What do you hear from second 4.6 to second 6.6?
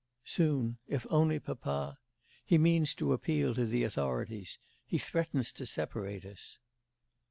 he threatens to separate us.